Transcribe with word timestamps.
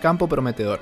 Campo 0.00 0.28
Prometedor. 0.28 0.80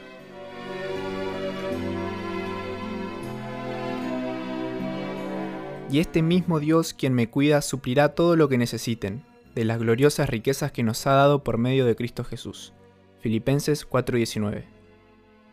Y 5.91 6.01
este 6.01 6.23
mismo 6.23 6.61
Dios 6.61 6.93
quien 6.93 7.15
me 7.15 7.29
cuida 7.29 7.63
suplirá 7.63 8.11
todo 8.11 8.37
lo 8.37 8.49
que 8.49 8.59
necesiten, 8.59 9.25
de 9.55 9.65
las 9.65 9.79
gloriosas 9.79 10.29
riquezas 10.29 10.71
que 10.71 10.83
nos 10.83 11.07
ha 11.07 11.13
dado 11.13 11.43
por 11.43 11.59
medio 11.59 11.85
de 11.85 11.97
Cristo 11.97 12.25
Jesús. 12.25 12.73
Filipenses 13.21 13.89
4:19. 13.89 14.65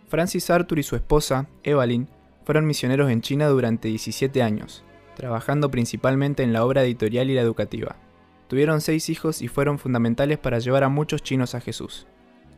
Francis 0.08 0.50
Arthur 0.50 0.80
y 0.80 0.84
su 0.84 0.96
esposa, 0.96 1.48
Evelyn, 1.64 2.08
fueron 2.44 2.68
misioneros 2.68 3.10
en 3.10 3.22
China 3.22 3.48
durante 3.48 3.88
17 3.88 4.44
años, 4.44 4.84
trabajando 5.16 5.72
principalmente 5.72 6.44
en 6.44 6.54
la 6.54 6.64
obra 6.64 6.84
editorial 6.84 7.32
y 7.32 7.34
la 7.34 7.42
educativa. 7.42 7.96
Tuvieron 8.48 8.82
seis 8.82 9.10
hijos 9.10 9.42
y 9.42 9.48
fueron 9.48 9.80
fundamentales 9.80 10.38
para 10.38 10.60
llevar 10.60 10.84
a 10.84 10.90
muchos 10.90 11.24
chinos 11.24 11.56
a 11.56 11.62
Jesús. 11.62 12.06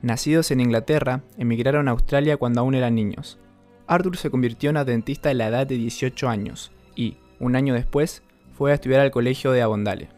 Nacidos 0.02 0.52
en 0.52 0.60
Inglaterra, 0.60 1.22
emigraron 1.38 1.88
a 1.88 1.92
Australia 1.92 2.38
cuando 2.38 2.62
aún 2.62 2.76
eran 2.76 2.96
niños. 2.96 3.40
Arthur 3.88 4.18
se 4.18 4.30
convirtió 4.30 4.70
en 4.70 4.78
adventista 4.78 5.30
a 5.30 5.34
la 5.34 5.48
edad 5.48 5.66
de 5.66 5.76
18 5.76 6.30
años 6.30 6.72
y, 6.96 7.18
un 7.40 7.56
año 7.56 7.74
después, 7.74 8.22
fue 8.54 8.72
a 8.72 8.76
estudiar 8.76 9.02
al 9.02 9.12
colegio 9.12 9.52
de 9.52 9.62
Avondale. 9.62 10.10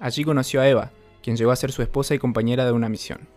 Allí 0.00 0.24
conoció 0.24 0.60
a 0.60 0.68
Eva, 0.68 0.92
quien 1.22 1.36
llegó 1.36 1.50
a 1.50 1.56
ser 1.56 1.72
su 1.72 1.82
esposa 1.82 2.14
y 2.14 2.18
compañera 2.18 2.64
de 2.64 2.72
una 2.72 2.88
misión. 2.88 3.28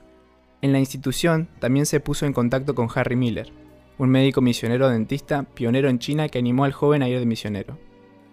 En 0.62 0.72
la 0.72 0.80
institución 0.80 1.50
también 1.60 1.86
se 1.86 2.00
puso 2.00 2.26
en 2.26 2.34
contacto 2.34 2.76
con 2.76 2.88
Harry 2.94 3.16
Miller, 3.16 3.52
un 3.98 4.10
médico 4.10 4.42
misionero 4.42 4.90
dentista 4.90 5.44
pionero 5.44 5.90
en 5.90 6.00
China 6.00 6.30
que 6.30 6.40
animó 6.40 6.64
al 6.64 6.72
joven 6.72 7.04
a 7.04 7.10
ir 7.10 7.20
de 7.20 7.26
misionero. 7.26 7.78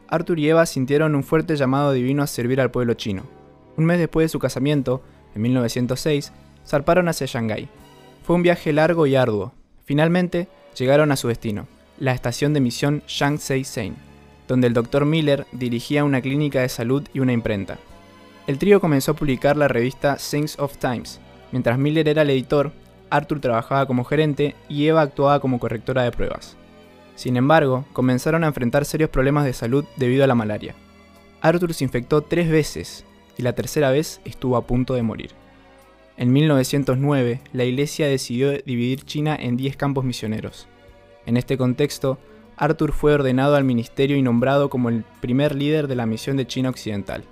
Arthur 0.08 0.38
y 0.38 0.48
Eva 0.48 0.64
sintieron 0.66 1.14
un 1.14 1.24
fuerte 1.24 1.56
llamado 1.56 1.92
divino 1.92 2.22
a 2.22 2.26
servir 2.26 2.60
al 2.60 2.70
pueblo 2.70 2.94
chino. 2.94 3.24
Un 3.76 3.84
mes 3.84 3.98
después 3.98 4.24
de 4.24 4.28
su 4.28 4.38
casamiento, 4.38 5.02
en 5.34 5.42
1906, 5.42 6.32
zarparon 6.68 7.08
hacia 7.08 7.26
Shanghái. 7.26 7.68
Fue 8.22 8.36
un 8.36 8.42
viaje 8.42 8.72
largo 8.72 9.06
y 9.06 9.16
arduo. 9.16 9.54
Finalmente, 9.84 10.48
llegaron 10.76 11.10
a 11.12 11.16
su 11.16 11.28
destino, 11.28 11.66
la 11.98 12.12
estación 12.12 12.52
de 12.52 12.60
misión 12.60 13.02
Shangsei 13.06 13.64
Sein 13.64 14.08
donde 14.48 14.66
el 14.66 14.72
Dr. 14.72 15.04
Miller 15.04 15.46
dirigía 15.52 16.02
una 16.02 16.22
clínica 16.22 16.62
de 16.62 16.68
salud 16.70 17.06
y 17.12 17.20
una 17.20 17.32
imprenta. 17.32 17.78
El 18.46 18.58
trío 18.58 18.80
comenzó 18.80 19.12
a 19.12 19.16
publicar 19.16 19.56
la 19.56 19.68
revista 19.68 20.16
Things 20.16 20.58
of 20.58 20.78
Times. 20.78 21.20
Mientras 21.52 21.78
Miller 21.78 22.08
era 22.08 22.22
el 22.22 22.30
editor, 22.30 22.72
Arthur 23.10 23.40
trabajaba 23.40 23.86
como 23.86 24.04
gerente 24.04 24.56
y 24.68 24.86
Eva 24.86 25.02
actuaba 25.02 25.38
como 25.38 25.60
correctora 25.60 26.02
de 26.02 26.10
pruebas. 26.10 26.56
Sin 27.14 27.36
embargo, 27.36 27.84
comenzaron 27.92 28.42
a 28.42 28.46
enfrentar 28.46 28.84
serios 28.86 29.10
problemas 29.10 29.44
de 29.44 29.52
salud 29.52 29.84
debido 29.96 30.24
a 30.24 30.26
la 30.26 30.34
malaria. 30.34 30.74
Arthur 31.42 31.74
se 31.74 31.84
infectó 31.84 32.22
tres 32.22 32.48
veces 32.48 33.04
y 33.36 33.42
la 33.42 33.52
tercera 33.52 33.90
vez 33.90 34.20
estuvo 34.24 34.56
a 34.56 34.66
punto 34.66 34.94
de 34.94 35.02
morir. 35.02 35.32
En 36.18 36.32
1909, 36.32 37.40
la 37.52 37.64
Iglesia 37.64 38.08
decidió 38.08 38.50
dividir 38.50 39.04
China 39.04 39.36
en 39.38 39.56
10 39.56 39.76
campos 39.76 40.04
misioneros. 40.04 40.66
En 41.26 41.36
este 41.36 41.56
contexto, 41.56 42.18
Arthur 42.56 42.90
fue 42.90 43.14
ordenado 43.14 43.54
al 43.54 43.62
ministerio 43.62 44.16
y 44.16 44.22
nombrado 44.22 44.68
como 44.68 44.88
el 44.88 45.04
primer 45.20 45.54
líder 45.54 45.86
de 45.86 45.94
la 45.94 46.06
misión 46.06 46.36
de 46.36 46.44
China 46.44 46.70
Occidental. 46.70 47.22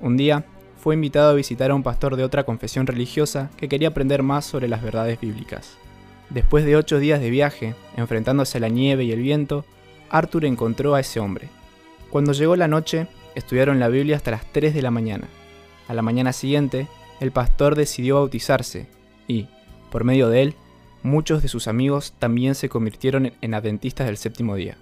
Un 0.00 0.16
día, 0.16 0.44
fue 0.76 0.94
invitado 0.94 1.30
a 1.30 1.34
visitar 1.34 1.72
a 1.72 1.74
un 1.74 1.82
pastor 1.82 2.14
de 2.14 2.22
otra 2.22 2.44
confesión 2.44 2.86
religiosa 2.86 3.50
que 3.56 3.68
quería 3.68 3.88
aprender 3.88 4.22
más 4.22 4.44
sobre 4.44 4.68
las 4.68 4.80
verdades 4.80 5.20
bíblicas. 5.20 5.76
Después 6.30 6.64
de 6.64 6.76
ocho 6.76 7.00
días 7.00 7.20
de 7.20 7.30
viaje, 7.30 7.74
enfrentándose 7.96 8.58
a 8.58 8.60
la 8.60 8.68
nieve 8.68 9.02
y 9.02 9.10
el 9.10 9.20
viento, 9.20 9.64
Arthur 10.08 10.44
encontró 10.44 10.94
a 10.94 11.00
ese 11.00 11.18
hombre. 11.18 11.48
Cuando 12.10 12.32
llegó 12.32 12.54
la 12.54 12.68
noche, 12.68 13.08
estudiaron 13.34 13.80
la 13.80 13.88
Biblia 13.88 14.14
hasta 14.14 14.30
las 14.30 14.46
3 14.52 14.72
de 14.72 14.82
la 14.82 14.92
mañana. 14.92 15.26
A 15.88 15.94
la 15.94 16.02
mañana 16.02 16.32
siguiente, 16.32 16.86
el 17.20 17.32
pastor 17.32 17.76
decidió 17.76 18.16
bautizarse 18.16 18.88
y, 19.28 19.46
por 19.90 20.04
medio 20.04 20.28
de 20.28 20.42
él, 20.42 20.54
muchos 21.02 21.42
de 21.42 21.48
sus 21.48 21.68
amigos 21.68 22.14
también 22.18 22.54
se 22.54 22.68
convirtieron 22.68 23.32
en 23.40 23.54
adventistas 23.54 24.06
del 24.06 24.16
séptimo 24.16 24.56
día. 24.56 24.76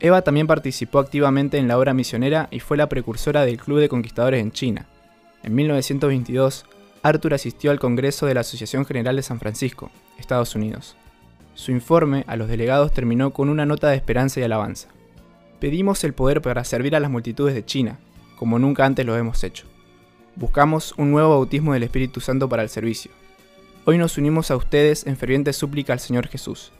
Eva 0.00 0.22
también 0.22 0.46
participó 0.46 0.98
activamente 0.98 1.58
en 1.58 1.68
la 1.68 1.78
obra 1.78 1.92
misionera 1.92 2.48
y 2.50 2.60
fue 2.60 2.76
la 2.76 2.88
precursora 2.88 3.44
del 3.44 3.58
Club 3.58 3.80
de 3.80 3.88
Conquistadores 3.88 4.40
en 4.40 4.52
China. 4.52 4.86
En 5.42 5.54
1922, 5.54 6.64
Arthur 7.02 7.34
asistió 7.34 7.70
al 7.70 7.80
Congreso 7.80 8.26
de 8.26 8.34
la 8.34 8.40
Asociación 8.40 8.84
General 8.84 9.16
de 9.16 9.22
San 9.22 9.38
Francisco, 9.38 9.90
Estados 10.18 10.54
Unidos. 10.54 10.96
Su 11.54 11.72
informe 11.72 12.24
a 12.28 12.36
los 12.36 12.48
delegados 12.48 12.92
terminó 12.92 13.32
con 13.32 13.48
una 13.48 13.66
nota 13.66 13.88
de 13.88 13.96
esperanza 13.96 14.40
y 14.40 14.44
alabanza. 14.44 14.88
Pedimos 15.58 16.04
el 16.04 16.14
poder 16.14 16.40
para 16.40 16.62
servir 16.64 16.94
a 16.94 17.00
las 17.00 17.10
multitudes 17.10 17.54
de 17.54 17.64
China, 17.64 17.98
como 18.36 18.60
nunca 18.60 18.86
antes 18.86 19.04
lo 19.04 19.16
hemos 19.16 19.42
hecho. 19.42 19.66
Buscamos 20.38 20.94
un 20.96 21.10
nuevo 21.10 21.30
bautismo 21.30 21.72
del 21.72 21.82
Espíritu 21.82 22.20
Santo 22.20 22.48
para 22.48 22.62
el 22.62 22.68
servicio. 22.68 23.10
Hoy 23.86 23.98
nos 23.98 24.18
unimos 24.18 24.52
a 24.52 24.56
ustedes 24.56 25.04
en 25.04 25.16
ferviente 25.16 25.52
súplica 25.52 25.92
al 25.92 25.98
Señor 25.98 26.28
Jesús, 26.28 26.70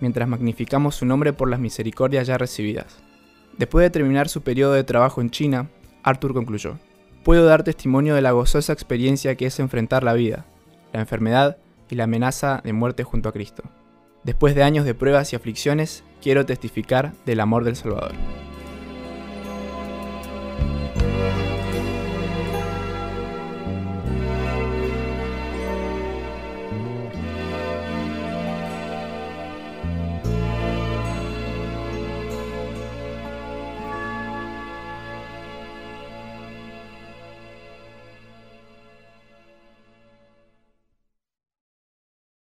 mientras 0.00 0.28
magnificamos 0.28 0.96
su 0.96 1.06
nombre 1.06 1.32
por 1.32 1.48
las 1.48 1.60
misericordias 1.60 2.26
ya 2.26 2.38
recibidas. 2.38 3.04
Después 3.56 3.84
de 3.84 3.90
terminar 3.90 4.28
su 4.28 4.42
periodo 4.42 4.72
de 4.72 4.82
trabajo 4.82 5.20
en 5.20 5.30
China, 5.30 5.70
Arthur 6.02 6.34
concluyó, 6.34 6.76
Puedo 7.22 7.44
dar 7.46 7.62
testimonio 7.62 8.16
de 8.16 8.20
la 8.20 8.32
gozosa 8.32 8.72
experiencia 8.72 9.36
que 9.36 9.46
es 9.46 9.60
enfrentar 9.60 10.02
la 10.02 10.14
vida, 10.14 10.44
la 10.92 10.98
enfermedad 10.98 11.58
y 11.88 11.94
la 11.94 12.04
amenaza 12.04 12.62
de 12.64 12.72
muerte 12.72 13.04
junto 13.04 13.28
a 13.28 13.32
Cristo. 13.32 13.62
Después 14.24 14.56
de 14.56 14.64
años 14.64 14.84
de 14.84 14.94
pruebas 14.94 15.32
y 15.32 15.36
aflicciones, 15.36 16.02
quiero 16.20 16.46
testificar 16.46 17.12
del 17.26 17.38
amor 17.38 17.62
del 17.62 17.76
Salvador. 17.76 18.10